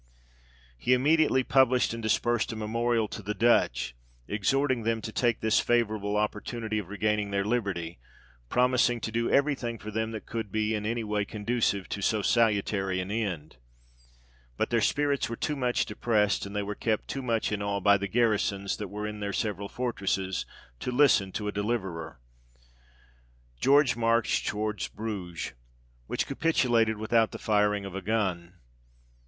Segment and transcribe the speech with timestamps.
[0.79, 3.93] He immediately published and dispersed a memorial to the Dutch,
[4.27, 7.99] exhorting them to take this favourable opportunity of regaining their liberty,
[8.49, 12.99] promising to do everything for them that could be any way conducive to so salutary
[12.99, 13.57] an end.
[14.57, 17.79] But their spirits were too much depressed, and they were kept too much in awe
[17.79, 20.47] by the garrisons that were in their several fortresses
[20.79, 22.19] to listen to a deliverer.
[23.59, 25.53] George marched towards Bruges,
[26.07, 28.55] which capi tulated without the firing of a gun.